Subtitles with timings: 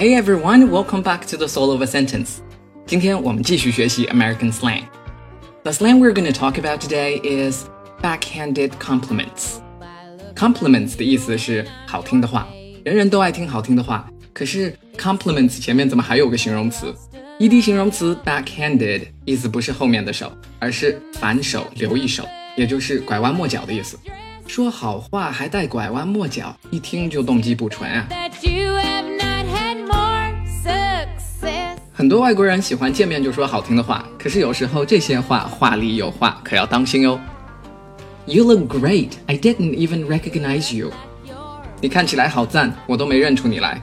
[0.00, 2.38] Hey everyone, welcome back to the Soul of a Sentence.
[2.86, 4.82] 今天我们继续学习 American slang.
[5.64, 7.64] The slang we're going to talk about today is
[8.02, 9.60] backhanded compliments.
[10.34, 12.46] Compliments 的意思是好听的话，
[12.84, 14.08] 人人都爱听好听的话。
[14.32, 16.94] 可是 compliments 前面怎么还有个形容词？
[17.38, 22.26] ed 形容词 backhanded 意思不是后面的手，而是反手留一手，
[22.56, 23.98] 也就是拐弯抹角的意思。
[24.46, 28.06] 说好话还带拐弯抹角，一听就动机不纯啊！
[32.00, 37.18] 很多外国人喜欢见面就说好听的话，可是有时候这些话话里有话，可要当心哟。
[38.26, 39.10] You look great.
[39.26, 40.92] I didn't even recognize you.
[41.80, 43.80] 你看起来好赞，我都没认出你来。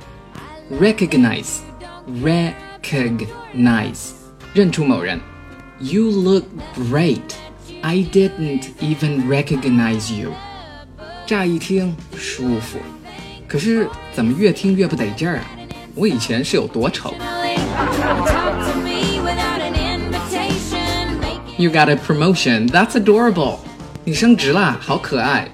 [0.80, 1.58] Recognize,
[2.22, 4.12] recognize，
[4.54, 5.20] 认出某人。
[5.80, 7.22] You look great.
[7.82, 10.32] I didn't even recognize you.
[11.26, 12.80] 乍一听舒服，
[13.48, 15.46] 可是怎么越听越不得劲儿啊？
[15.96, 17.14] 我以前是有多丑
[21.58, 22.68] ？You got a promotion.
[22.68, 23.58] That's adorable.
[24.04, 25.50] 你升职啦，好可爱。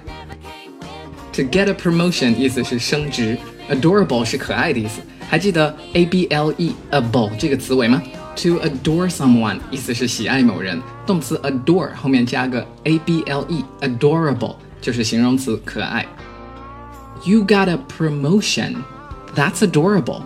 [1.34, 3.38] To get a promotion 意思是升职，
[3.70, 5.00] adorable 是可爱的意思。
[5.28, 8.02] 还记得 a b l e able 这个词尾吗？
[8.36, 14.56] To adore someone 意思是喜爱某人，动词 adore 后面加个 a b l e adorable。
[14.80, 16.06] 就是形容词可爱。
[17.22, 18.82] You got a promotion,
[19.36, 20.22] that's adorable。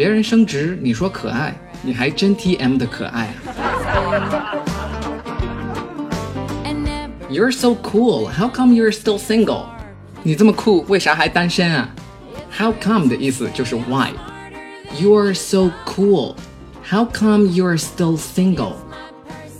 [0.00, 4.54] 别人升职，你说可爱，你还真 T M 的可爱啊。
[7.30, 8.28] You're so cool.
[8.30, 9.64] How come you're still single?
[10.22, 11.88] 你这么酷，为啥还单身啊？
[12.56, 16.36] How come 的意思就是 why。You're so cool.
[16.88, 18.74] How come you're still single?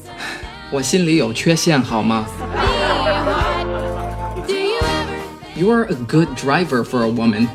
[0.70, 2.26] 我心里有缺陷好吗？
[5.56, 7.48] You're a good driver for a woman，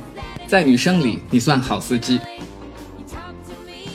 [0.47, 2.19] 在女生里你算好司机。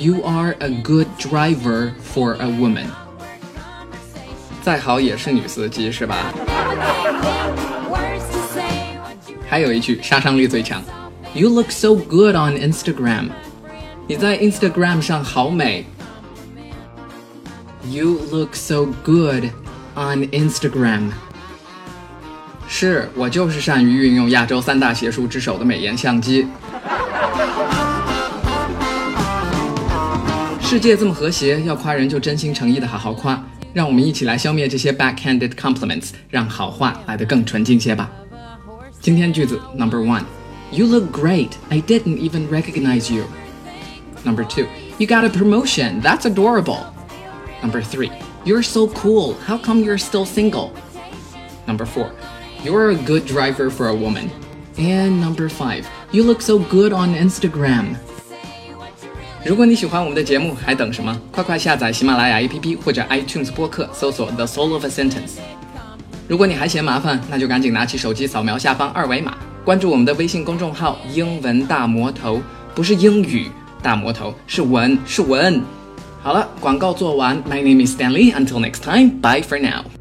[0.00, 2.86] You are a good driver for a woman，
[4.62, 6.32] 再好也是女司机是吧？
[9.48, 10.82] 还有一句杀伤力最强，
[11.32, 13.30] You look so good on Instagram，
[14.06, 15.86] 你在 Instagram 上好美。
[17.88, 19.44] You look so good
[19.94, 21.10] on Instagram。
[22.68, 26.46] 是我就是善于运用亚洲三大邪术之首的美颜相机。
[30.70, 33.42] 世界这么和谐，要夸人就真心诚意的好好夸。
[33.72, 38.10] 让我们一起来消灭这些 backhanded compliments，让好话来得更纯净些吧。
[39.00, 41.50] 今天句子 number one。You look great.
[41.68, 43.24] I didn't even recognize you.
[44.24, 44.66] Number two,
[44.98, 46.00] you got a promotion.
[46.00, 46.80] That's adorable.
[47.62, 48.10] Number three,
[48.44, 49.36] you're so cool.
[49.46, 50.72] How come you're still single?
[51.68, 52.10] Number four,
[52.64, 54.28] you're a good driver for a woman.
[54.76, 57.96] And number five, you look so good on Instagram.
[59.43, 61.19] 如果你喜欢我们的节目，还等什么？
[61.31, 65.39] 快快下载喜马拉雅 APP 或者 iTunes 播客，搜索 The Soul of a Sentence。
[66.27, 69.35] 如果你还嫌麻烦，那就赶紧拿起手机扫描下方二维码，
[69.65, 72.39] 关注我们的微信公众号“英文大魔头”，
[72.75, 73.49] 不是英语
[73.81, 75.59] 大魔头，是文是文。
[76.21, 77.35] 好了，广告做完。
[77.45, 78.31] My name is Stanley.
[78.31, 80.00] Until next time, bye for now.